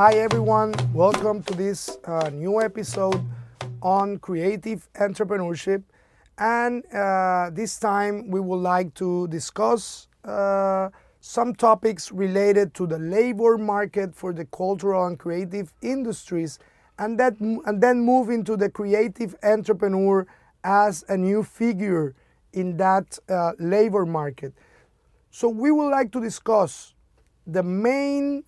[0.00, 0.72] Hi, everyone.
[0.94, 3.22] Welcome to this uh, new episode
[3.82, 5.82] on creative entrepreneurship.
[6.38, 10.88] And uh, this time we would like to discuss uh,
[11.20, 16.58] some topics related to the labor market for the cultural and creative industries,
[16.98, 20.26] and, that, and then move into the creative entrepreneur
[20.64, 22.14] as a new figure
[22.54, 24.54] in that uh, labor market.
[25.30, 26.94] So, we would like to discuss
[27.46, 28.44] the main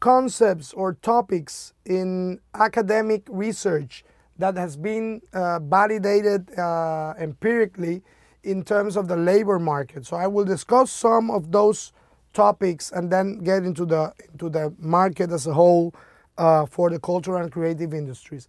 [0.00, 4.04] concepts or topics in academic research
[4.38, 8.02] that has been uh, validated uh, empirically
[8.44, 10.06] in terms of the labor market.
[10.06, 11.92] So I will discuss some of those
[12.32, 15.94] topics and then get into the into the market as a whole
[16.36, 18.46] uh, for the cultural and creative industries.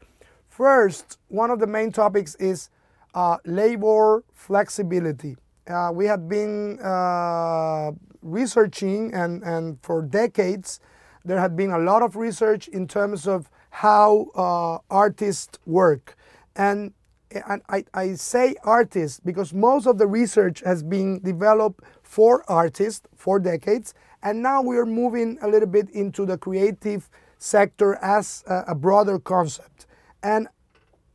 [0.48, 2.70] First, one of the main topics is
[3.16, 5.38] uh, labor flexibility.
[5.68, 10.80] Uh, we have been uh, researching and, and for decades
[11.26, 16.16] there had been a lot of research in terms of how uh, artists work.
[16.56, 16.94] And,
[17.32, 23.08] and I, I say artists because most of the research has been developed for artists
[23.16, 23.94] for decades.
[24.24, 28.76] And now we are moving a little bit into the creative sector as a, a
[28.76, 29.86] broader concept.
[30.22, 30.48] And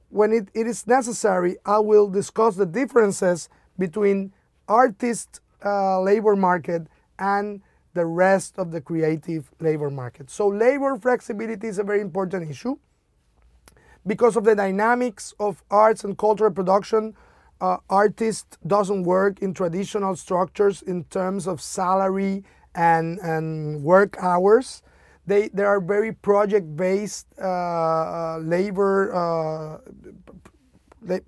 [0.08, 4.32] when it, it is necessary, I will discuss the differences between
[4.68, 6.86] artist uh, labor market
[7.18, 7.60] and
[7.94, 10.30] the rest of the creative labor market.
[10.30, 12.76] So labor flexibility is a very important issue
[14.06, 17.14] because of the dynamics of arts and cultural production.
[17.60, 24.82] Uh, artist doesn't work in traditional structures in terms of salary and, and work hours.
[25.26, 29.78] They, they are very project-based uh, uh, labor uh,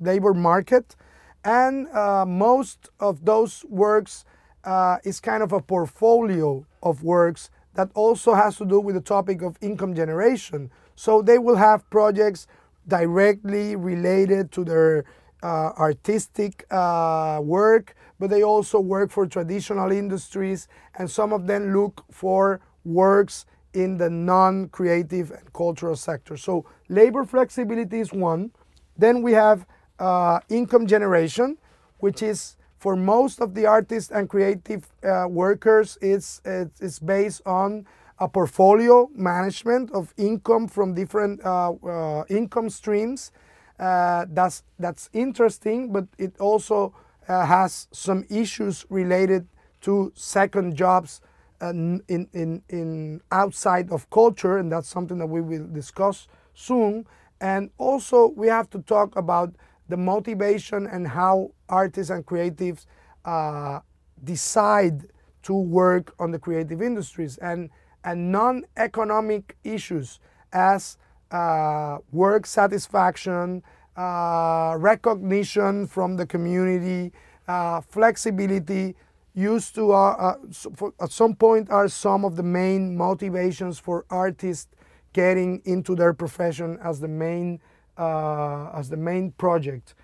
[0.00, 0.96] labor market,
[1.44, 4.24] and uh, most of those works
[4.66, 9.00] uh, is kind of a portfolio of works that also has to do with the
[9.00, 10.70] topic of income generation.
[10.96, 12.46] So they will have projects
[12.88, 15.04] directly related to their
[15.42, 20.66] uh, artistic uh, work, but they also work for traditional industries,
[20.98, 26.36] and some of them look for works in the non creative and cultural sector.
[26.36, 28.52] So, labor flexibility is one.
[28.96, 29.66] Then we have
[29.98, 31.58] uh, income generation,
[31.98, 37.86] which is for most of the artists and creative uh, workers, it's, it's based on
[38.18, 43.32] a portfolio management of income from different uh, uh, income streams.
[43.78, 46.94] Uh, that's, that's interesting, but it also
[47.28, 49.46] uh, has some issues related
[49.82, 51.20] to second jobs
[51.60, 57.06] uh, in, in, in outside of culture, and that's something that we will discuss soon.
[57.40, 59.54] And also, we have to talk about
[59.88, 62.86] the motivation and how artists and creatives
[63.24, 63.80] uh,
[64.24, 65.08] decide
[65.42, 67.70] to work on the creative industries and,
[68.04, 70.18] and non-economic issues
[70.52, 70.98] as
[71.30, 73.62] uh, work satisfaction,
[73.96, 77.12] uh, recognition from the community,
[77.48, 78.96] uh, flexibility.
[79.34, 80.34] Used to uh, uh,
[80.74, 84.68] for, at some point are some of the main motivations for artists
[85.12, 87.60] getting into their profession as the main
[87.98, 89.94] uh, as the main project.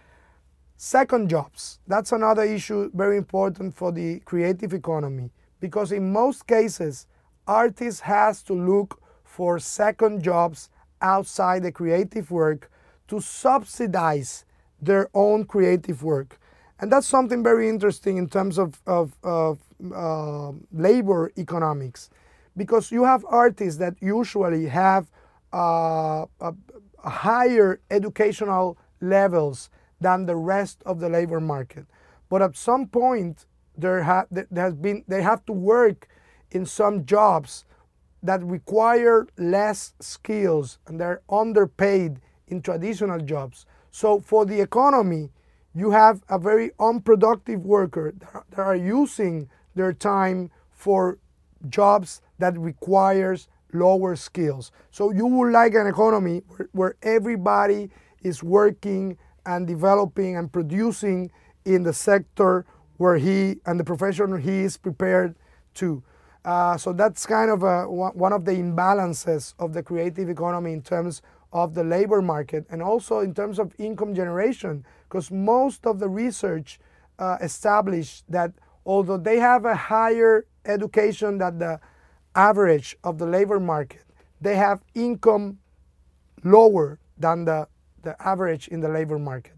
[0.76, 5.30] Second jobs, that's another issue very important for the creative economy
[5.60, 7.06] because in most cases,
[7.47, 10.70] artists has to look for second jobs
[11.00, 12.70] outside the creative work
[13.08, 14.44] to subsidize
[14.80, 16.38] their own creative work.
[16.80, 19.60] And that's something very interesting in terms of, of, of
[19.94, 22.10] uh, labor economics
[22.56, 25.06] because you have artists that usually have
[25.54, 26.54] uh, a,
[27.02, 29.70] higher educational levels
[30.00, 31.86] than the rest of the labor market.
[32.28, 33.46] But at some point,
[33.76, 36.08] there, ha- there has been they have to work
[36.50, 37.64] in some jobs
[38.22, 43.66] that require less skills and they're underpaid in traditional jobs.
[43.91, 45.30] So for the economy,
[45.74, 48.15] you have a very unproductive worker
[48.50, 51.18] that are using their time for
[51.68, 54.72] jobs that requires lower skills.
[54.91, 57.91] So you would like an economy where, where everybody
[58.22, 61.30] is working and developing and producing
[61.65, 62.65] in the sector
[62.97, 65.34] where he and the profession he is prepared
[65.74, 66.03] to.
[66.45, 70.83] Uh, so that's kind of a, one of the imbalances of the creative economy in
[70.83, 71.22] terms
[71.53, 76.09] of the labor market and also in terms of income generation, because most of the
[76.09, 76.80] research
[77.18, 78.53] uh, established that
[78.84, 81.80] although they have a higher education than the
[82.34, 84.04] average of the labor market,
[84.40, 85.58] they have income
[86.44, 87.68] lower than the,
[88.02, 89.54] the average in the labor market.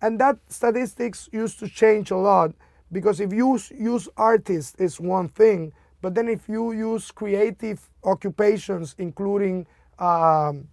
[0.00, 2.52] And that statistics used to change a lot
[2.92, 8.94] because if you use artists is one thing, But then if you use creative occupations,
[8.98, 9.66] including
[9.98, 10.68] um,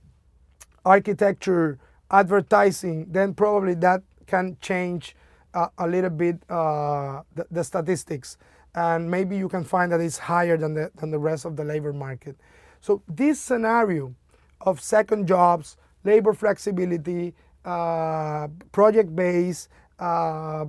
[0.83, 1.79] architecture,
[2.11, 5.15] advertising, then probably that can change
[5.53, 8.37] uh, a little bit uh, the, the, statistics.
[8.75, 11.63] And maybe you can find that it's higher than the, than the rest of the
[11.63, 12.35] labor market.
[12.81, 14.13] So this scenario
[14.61, 17.33] of second jobs, labor flexibility,
[17.63, 20.65] uh, project based, uh,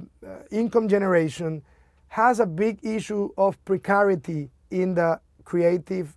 [0.50, 1.62] income generation
[2.08, 6.17] has a big issue of precarity in the creative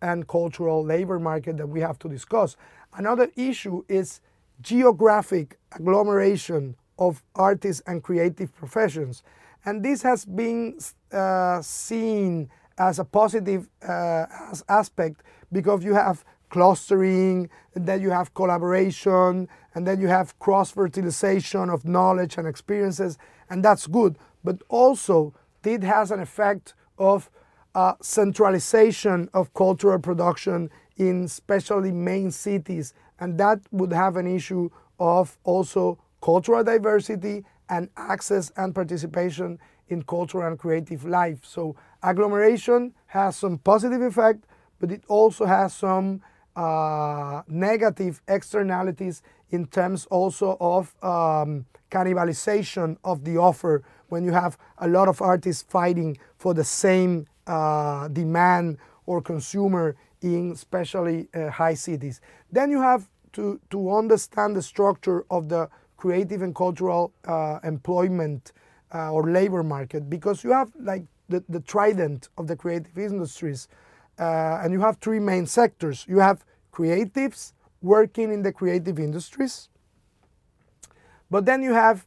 [0.00, 2.56] and cultural labor market that we have to discuss.
[2.94, 4.20] Another issue is
[4.60, 9.22] geographic agglomeration of artists and creative professions.
[9.64, 10.78] And this has been
[11.12, 14.26] uh, seen as a positive uh,
[14.68, 15.22] aspect
[15.52, 21.68] because you have clustering, and then you have collaboration, and then you have cross fertilization
[21.68, 23.18] of knowledge and experiences,
[23.50, 24.16] and that's good.
[24.44, 25.34] But also,
[25.64, 27.30] it has an effect of
[27.74, 34.70] uh, centralization of cultural production in especially main cities, and that would have an issue
[35.00, 39.58] of also cultural diversity and access and participation
[39.88, 41.40] in cultural and creative life.
[41.44, 44.44] So agglomeration has some positive effect,
[44.80, 46.22] but it also has some
[46.56, 54.58] uh, negative externalities in terms also of um, cannibalization of the offer when you have
[54.78, 61.50] a lot of artists fighting for the same uh, demand or consumer in especially uh,
[61.50, 62.20] high cities.
[62.50, 65.68] Then you have to, to understand the structure of the
[66.04, 68.52] creative and cultural uh, employment
[68.94, 73.68] uh, or labor market because you have like the, the trident of the creative industries
[74.18, 76.04] uh, and you have three main sectors.
[76.06, 79.70] You have creatives working in the creative industries,
[81.30, 82.06] but then you have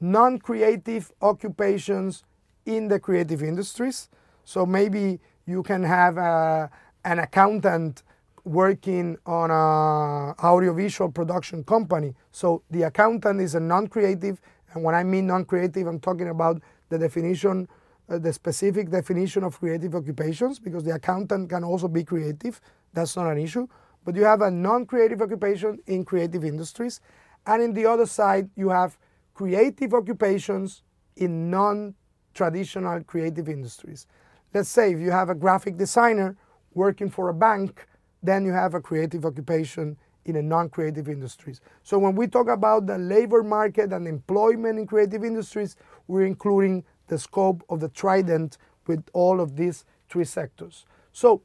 [0.00, 2.22] non-creative occupations
[2.66, 4.10] in the creative industries.
[4.44, 6.68] So maybe you can have a, uh,
[7.04, 8.04] an accountant
[8.44, 12.14] working on a audiovisual production company.
[12.30, 14.40] So the accountant is a non-creative,
[14.72, 16.60] and when I mean non-creative, I'm talking about
[16.90, 17.68] the definition,
[18.08, 22.60] uh, the specific definition of creative occupations, because the accountant can also be creative.
[22.92, 23.66] That's not an issue.
[24.04, 27.00] But you have a non-creative occupation in creative industries,
[27.46, 28.98] and in the other side, you have
[29.32, 30.82] creative occupations
[31.16, 34.06] in non-traditional creative industries.
[34.52, 36.36] Let's say if you have a graphic designer
[36.74, 37.86] working for a bank
[38.24, 41.60] then you have a creative occupation in a non-creative industries.
[41.82, 45.76] So when we talk about the labor market and employment in creative industries,
[46.08, 48.56] we're including the scope of the trident
[48.86, 50.86] with all of these three sectors.
[51.12, 51.42] So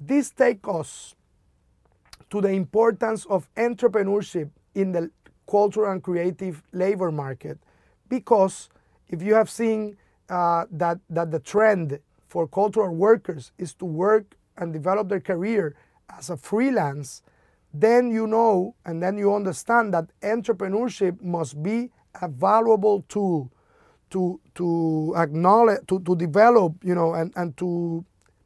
[0.00, 1.16] this takes us
[2.30, 5.10] to the importance of entrepreneurship in the
[5.50, 7.58] cultural and creative labor market
[8.08, 8.68] because
[9.08, 9.96] if you have seen
[10.30, 11.98] uh, that, that the trend
[12.28, 15.74] for cultural workers is to work and develop their career
[16.18, 17.22] as a freelance,
[17.72, 23.50] then you know and then you understand that entrepreneurship must be a valuable tool
[24.10, 28.04] to to acknowledge to, to develop you know and, and to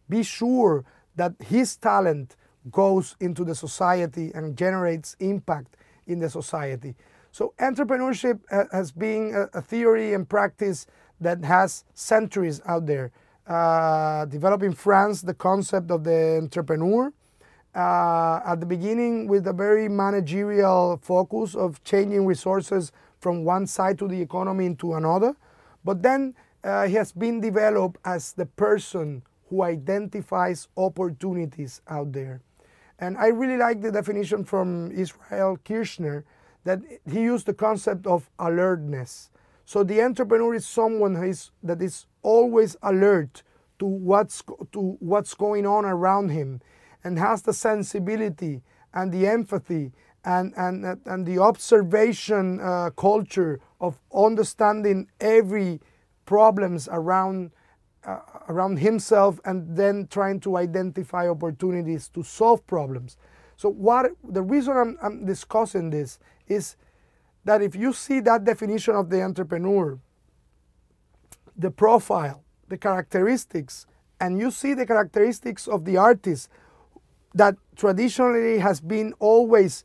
[0.09, 0.85] be sure
[1.17, 2.37] that his talent
[2.71, 5.77] goes into the society and generates impact
[6.07, 6.95] in the society.
[7.33, 8.41] So entrepreneurship
[8.73, 10.87] has been a, theory and practice
[11.20, 13.13] that has centuries out there.
[13.46, 17.13] Uh, developed in france the concept of the entrepreneur
[17.77, 22.91] uh, at the beginning with a very managerial focus of changing resources
[23.21, 25.37] from one side to the economy into another.
[25.85, 32.41] But then uh, he has been developed as the person who identifies opportunities out there.
[32.99, 36.25] And I really like the definition from Israel Kirzner
[36.65, 36.81] that
[37.11, 39.31] he used the concept of alertness.
[39.67, 41.15] So the entrepreneur is someone
[41.63, 43.43] that is always alert
[43.79, 44.43] to what's,
[44.73, 46.61] to what's going on around him
[47.06, 49.93] and has the sensibility and the empathy
[50.25, 55.81] and, and, and the observation uh, culture of understanding every
[56.25, 57.53] problems around
[58.05, 63.17] uh, around himself and then trying to identify opportunities to solve problems.
[63.56, 66.77] So what the reason I'm, I'm discussing this is
[67.44, 69.98] that if you see that definition of the entrepreneur,
[71.56, 73.86] the profile, the characteristics,
[74.20, 76.48] and you see the characteristics of the artist
[77.36, 79.84] that traditionally has been always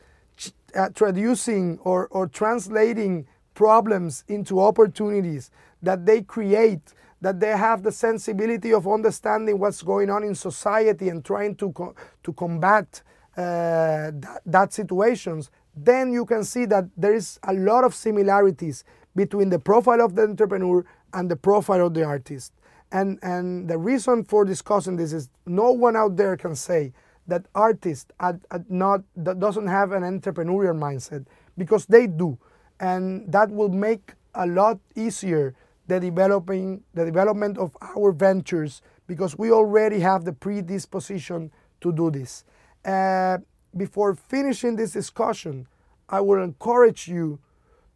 [0.76, 7.92] uh, traducing or, or translating problems into opportunities that they create that they have the
[7.92, 11.94] sensibility of understanding what's going on in society and trying to, co
[12.24, 13.04] to combat
[13.38, 18.84] uh, that, that situations, then you can see that there is a lot of similarities
[19.16, 22.54] between the profile of the entrepreneur and the profile of the artist.
[22.92, 26.92] And, and the reason for discussing this is no one out there can say
[27.32, 28.12] that artists
[28.68, 31.26] not, that doesn't have an entrepreneurial mindset
[31.58, 32.38] because they do.
[32.82, 35.56] And that will make a lot easier
[35.88, 42.12] the developing the development of our ventures because we already have the predisposition to do
[42.12, 42.44] this.
[42.84, 43.38] Uh,
[43.78, 45.68] before finishing this discussion,
[46.10, 47.40] I will encourage you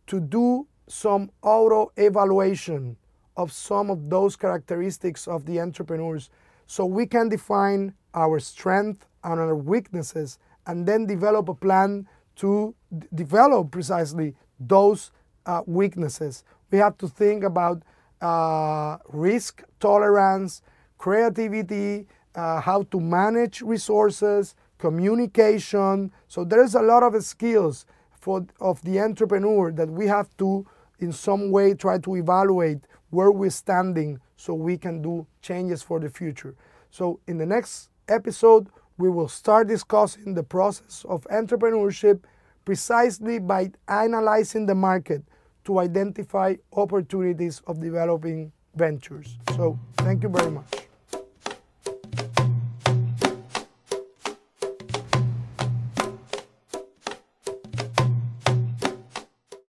[0.07, 2.95] to do some auto evaluation
[3.35, 6.29] of some of those characteristics of the entrepreneurs
[6.67, 12.73] so we can define our strength and our weaknesses and then develop a plan to
[13.13, 15.11] develop precisely those
[15.45, 16.43] uh, weaknesses.
[16.71, 17.83] We have to think about
[18.21, 20.61] uh, risk tolerance,
[20.97, 26.11] creativity, uh, how to manage resources, communication.
[26.27, 27.85] So there's a lot of skills
[28.19, 30.65] for of the entrepreneur that we have to
[30.99, 32.79] in some way try to evaluate
[33.09, 36.55] where we're standing so we can do changes for the future.
[36.89, 38.67] So in the next episode,
[38.97, 42.21] we will start discussing the process of entrepreneurship
[42.63, 45.23] precisely by analyzing the market
[45.65, 49.37] to identify opportunities of developing ventures.
[49.55, 50.87] So thank you very much.